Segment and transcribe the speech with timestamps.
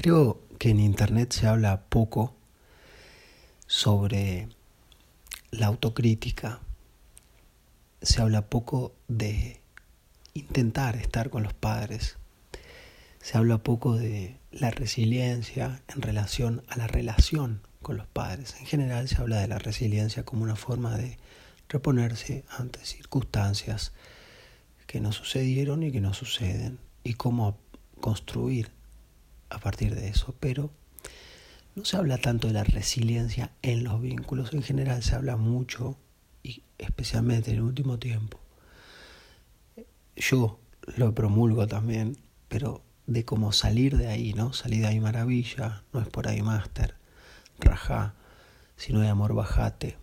[0.00, 2.36] Creo que en Internet se habla poco
[3.66, 4.48] sobre
[5.50, 6.60] la autocrítica.
[8.00, 9.60] Se habla poco de
[10.34, 12.16] intentar estar con los padres.
[13.20, 18.54] Se habla poco de la resiliencia en relación a la relación con los padres.
[18.60, 21.18] En general se habla de la resiliencia como una forma de
[21.68, 23.90] reponerse ante circunstancias
[24.86, 27.58] que no sucedieron y que no suceden y cómo
[28.00, 28.77] construir
[29.50, 30.70] a partir de eso, pero
[31.74, 35.96] no se habla tanto de la resiliencia en los vínculos, en general se habla mucho,
[36.42, 38.40] y especialmente en el último tiempo,
[40.16, 40.58] yo
[40.96, 42.16] lo promulgo también,
[42.48, 44.52] pero de cómo salir de ahí, ¿no?
[44.52, 46.94] Salir de ahí maravilla, no es por ahí máster,
[47.58, 48.14] rajá,
[48.76, 49.96] si no hay amor bajate,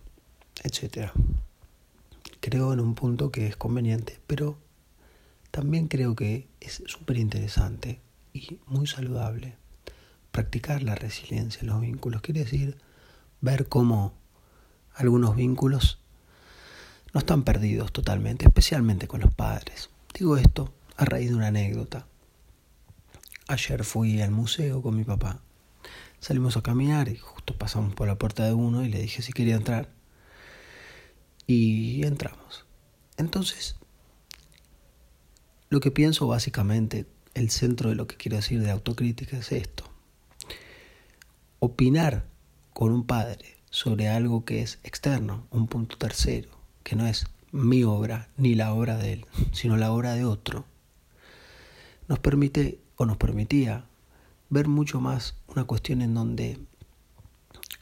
[0.62, 1.10] etc.
[2.40, 4.58] Creo en un punto que es conveniente, pero
[5.50, 8.00] también creo que es súper interesante
[8.36, 9.56] y muy saludable.
[10.30, 12.76] Practicar la resiliencia en los vínculos quiere decir
[13.40, 14.12] ver cómo
[14.94, 15.98] algunos vínculos
[17.14, 19.90] no están perdidos totalmente, especialmente con los padres.
[20.12, 22.06] Digo esto a raíz de una anécdota.
[23.48, 25.40] Ayer fui al museo con mi papá.
[26.20, 29.32] Salimos a caminar y justo pasamos por la puerta de uno y le dije si
[29.32, 29.88] quería entrar.
[31.46, 32.66] Y entramos.
[33.16, 33.76] Entonces,
[35.68, 37.06] lo que pienso básicamente
[37.36, 39.84] el centro de lo que quiero decir de autocrítica es esto.
[41.58, 42.24] Opinar
[42.72, 46.48] con un padre sobre algo que es externo, un punto tercero,
[46.82, 50.64] que no es mi obra ni la obra de él, sino la obra de otro,
[52.08, 53.84] nos permite o nos permitía
[54.48, 56.58] ver mucho más una cuestión en donde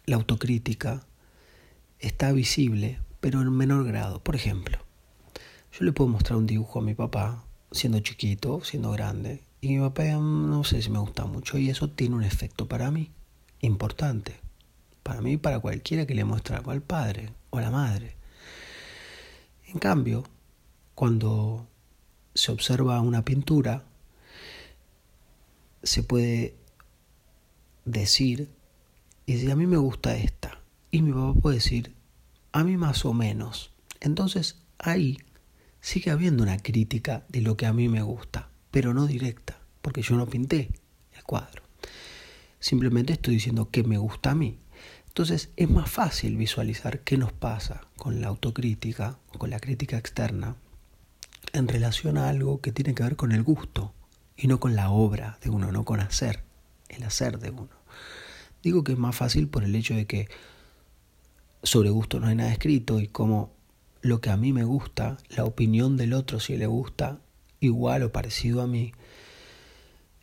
[0.04, 1.06] la autocrítica
[2.00, 4.18] está visible, pero en menor grado.
[4.20, 4.78] Por ejemplo,
[5.70, 9.43] yo le puedo mostrar un dibujo a mi papá siendo chiquito, siendo grande.
[9.64, 12.90] Y mi papá no sé si me gusta mucho y eso tiene un efecto para
[12.90, 13.10] mí
[13.62, 14.38] importante.
[15.02, 18.14] Para mí y para cualquiera que le muestre algo al padre o a la madre.
[19.66, 20.22] En cambio,
[20.94, 21.66] cuando
[22.34, 23.84] se observa una pintura,
[25.82, 26.54] se puede
[27.86, 28.50] decir,
[29.24, 30.60] y si a mí me gusta esta,
[30.90, 31.94] y mi papá puede decir,
[32.52, 33.70] a mí más o menos.
[34.02, 35.16] Entonces ahí
[35.80, 40.02] sigue habiendo una crítica de lo que a mí me gusta, pero no directa, porque
[40.02, 40.68] yo no pinté
[41.12, 41.62] el cuadro.
[42.58, 44.58] Simplemente estoy diciendo que me gusta a mí.
[45.06, 50.56] Entonces es más fácil visualizar qué nos pasa con la autocrítica con la crítica externa
[51.52, 53.94] en relación a algo que tiene que ver con el gusto
[54.36, 56.42] y no con la obra de uno, no con hacer,
[56.88, 57.70] el hacer de uno.
[58.64, 60.28] Digo que es más fácil por el hecho de que
[61.62, 63.52] sobre gusto no hay nada escrito y como
[64.00, 67.20] lo que a mí me gusta, la opinión del otro si le gusta
[67.66, 68.92] igual o parecido a mí,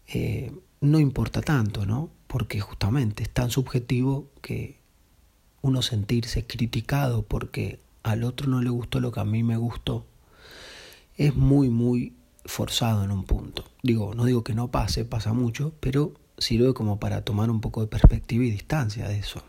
[0.08, 2.10] eh, no importa tanto, ¿no?
[2.28, 4.80] Porque justamente es tan subjetivo que
[5.62, 10.06] uno sentirse criticado porque al otro no le gustó lo que a mí me gustó,
[11.18, 12.14] es muy, muy
[12.46, 13.66] forzado en un punto.
[13.84, 17.82] Digo, no digo que no pase, pasa mucho, pero sirve como para tomar un poco
[17.82, 19.44] de perspectiva y distancia de eso.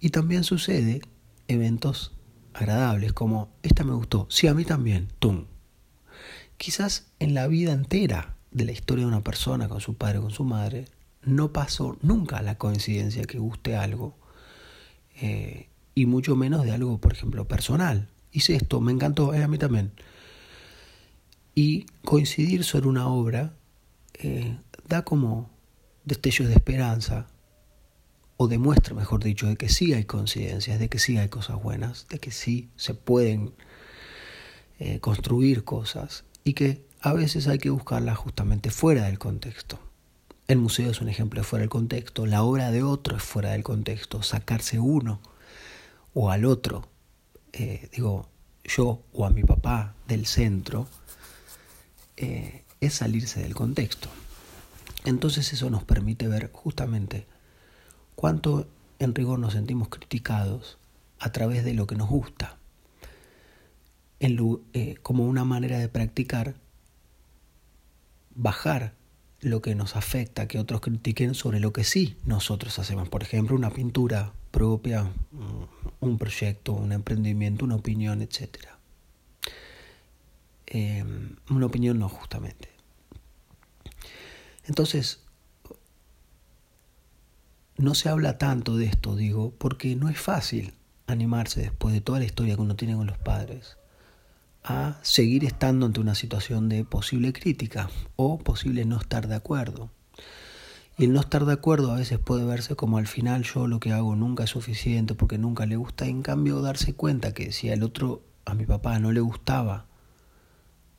[0.00, 1.00] Y también sucede
[1.48, 2.12] eventos
[2.54, 5.46] agradables, como esta me gustó, sí, a mí también, tum.
[6.58, 10.22] Quizás en la vida entera de la historia de una persona con su padre o
[10.22, 10.86] con su madre,
[11.22, 14.16] no pasó nunca la coincidencia que guste algo,
[15.20, 18.08] eh, y mucho menos de algo, por ejemplo, personal.
[18.32, 19.92] Hice esto, me encantó, eh, a mí también.
[21.54, 23.54] Y coincidir sobre una obra
[24.14, 25.50] eh, da como
[26.04, 27.28] destellos de esperanza,
[28.36, 32.06] o demuestra, mejor dicho, de que sí hay coincidencias, de que sí hay cosas buenas,
[32.08, 33.54] de que sí se pueden
[35.00, 39.78] construir cosas y que a veces hay que buscarlas justamente fuera del contexto.
[40.46, 43.50] El museo es un ejemplo de fuera del contexto, la obra de otro es fuera
[43.50, 45.20] del contexto, sacarse uno
[46.14, 46.88] o al otro,
[47.52, 48.28] eh, digo,
[48.64, 50.88] yo o a mi papá del centro,
[52.16, 54.08] eh, es salirse del contexto.
[55.04, 57.26] Entonces eso nos permite ver justamente
[58.14, 58.68] cuánto
[58.98, 60.78] en rigor nos sentimos criticados
[61.18, 62.57] a través de lo que nos gusta,
[64.20, 66.56] eh, como una manera de practicar
[68.34, 68.94] bajar
[69.40, 73.08] lo que nos afecta, que otros critiquen sobre lo que sí nosotros hacemos.
[73.08, 75.64] Por ejemplo, una pintura propia, mm,
[76.00, 78.66] un proyecto, un emprendimiento, una opinión, etc.
[80.66, 82.68] Em, una opinión no justamente.
[84.66, 85.20] Entonces,
[87.76, 90.74] no se habla tanto de esto, digo, porque no es fácil
[91.06, 93.78] animarse después de toda la historia que uno tiene con los padres
[94.68, 99.90] a seguir estando ante una situación de posible crítica o posible no estar de acuerdo.
[100.98, 103.80] Y el no estar de acuerdo a veces puede verse como al final yo lo
[103.80, 106.06] que hago nunca es suficiente porque nunca le gusta.
[106.06, 109.86] en cambio darse cuenta que si al otro, a mi papá, no le gustaba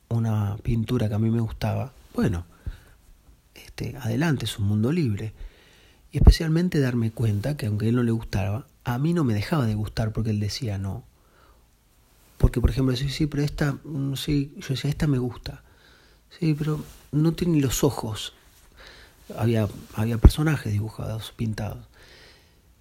[0.08, 2.46] una pintura que a mí me gustaba, bueno,
[3.54, 5.32] este, adelante, es un mundo libre.
[6.10, 9.34] Y especialmente darme cuenta que aunque a él no le gustaba, a mí no me
[9.34, 11.04] dejaba de gustar porque él decía no.
[12.40, 15.62] Porque, por ejemplo, sí, sí, pero esta, mm, sí, yo decía, esta me gusta.
[16.38, 16.82] Sí, pero
[17.12, 18.32] no tiene los ojos.
[19.36, 21.86] Había, había personajes dibujados, pintados.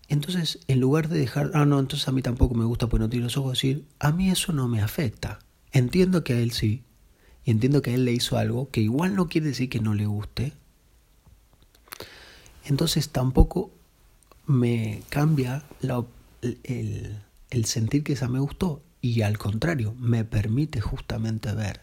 [0.07, 3.09] Entonces, en lugar de dejar, ah, no, entonces a mí tampoco me gusta porque no
[3.09, 5.39] tiene los ojos, decir, a mí eso no me afecta.
[5.73, 6.83] Entiendo que a él sí,
[7.43, 9.93] y entiendo que a él le hizo algo que igual no quiere decir que no
[9.93, 10.53] le guste.
[12.63, 13.71] Entonces tampoco
[14.47, 15.63] me cambia
[16.63, 17.19] el,
[17.49, 21.81] el sentir que esa me gustó y al contrario, me permite justamente ver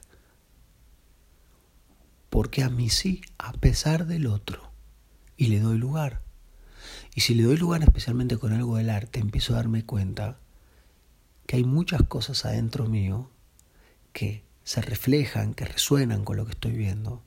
[2.37, 4.71] porque a mí sí, a pesar del otro,
[5.39, 6.21] y le doy lugar.
[7.15, 10.39] Y si le doy lugar especialmente con algo del arte, empiezo a darme cuenta
[11.47, 13.31] que hay muchas cosas adentro mío
[14.13, 17.23] que se reflejan, que resuenan con lo que estoy viendo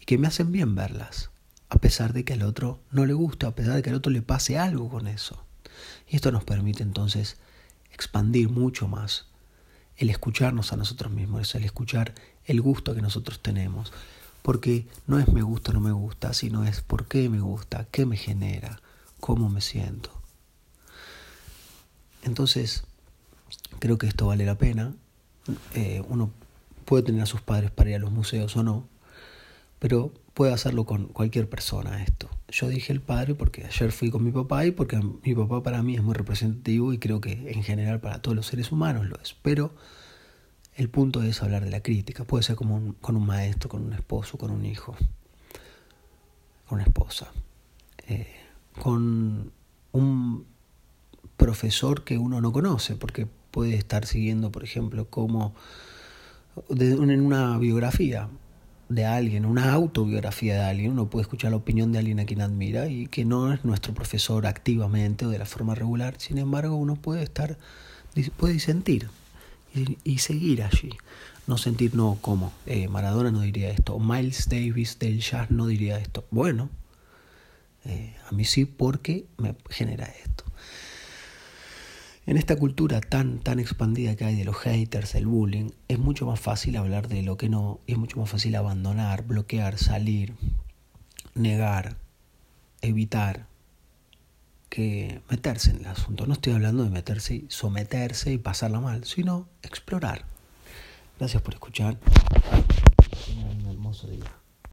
[0.00, 1.30] y que me hacen bien verlas,
[1.68, 4.10] a pesar de que al otro no le guste, a pesar de que al otro
[4.10, 5.44] le pase algo con eso.
[6.08, 7.36] Y esto nos permite entonces
[7.92, 9.26] expandir mucho más
[9.96, 13.92] el escucharnos a nosotros mismos, el escuchar el gusto que nosotros tenemos,
[14.42, 18.06] porque no es me gusta no me gusta, sino es por qué me gusta, qué
[18.06, 18.80] me genera,
[19.20, 20.10] cómo me siento.
[22.22, 22.84] Entonces,
[23.78, 24.94] creo que esto vale la pena.
[25.74, 26.30] Eh, uno
[26.84, 28.88] puede tener a sus padres para ir a los museos o no,
[29.78, 32.28] pero puede hacerlo con cualquier persona esto.
[32.50, 35.82] Yo dije el padre porque ayer fui con mi papá y porque mi papá para
[35.82, 39.18] mí es muy representativo y creo que en general para todos los seres humanos lo
[39.18, 39.34] es.
[39.40, 39.74] Pero
[40.74, 42.24] el punto es hablar de la crítica.
[42.24, 44.94] Puede ser como con un maestro, con un esposo, con un hijo,
[46.68, 47.32] con una esposa,
[48.06, 48.36] eh,
[48.82, 49.52] con
[49.92, 50.44] un
[51.38, 55.54] profesor que uno no conoce, porque puede estar siguiendo, por ejemplo, como
[56.68, 58.28] en una biografía
[58.88, 62.40] de alguien, una autobiografía de alguien, uno puede escuchar la opinión de alguien a quien
[62.40, 66.76] admira y que no es nuestro profesor activamente o de la forma regular, sin embargo
[66.76, 67.58] uno puede estar,
[68.36, 69.08] puede sentir
[70.04, 70.90] y, seguir allí.
[71.46, 75.98] No sentir, no, como eh, Maradona no diría esto, Miles Davis del jazz no diría
[75.98, 76.24] esto.
[76.30, 76.70] Bueno,
[77.84, 80.44] eh, a mí sí porque me genera esto.
[82.26, 86.26] En esta cultura tan, tan expandida que hay de los haters, el bullying, es mucho
[86.26, 90.34] más fácil hablar de lo que no, es mucho más fácil abandonar, bloquear, salir,
[91.34, 91.96] negar,
[92.82, 93.46] evitar,
[94.68, 96.26] que meterse en el asunto.
[96.26, 100.24] No estoy hablando de meterse y someterse y pasarla mal, sino explorar.
[101.20, 101.96] Gracias por escuchar.
[103.30, 104.45] un hermoso día.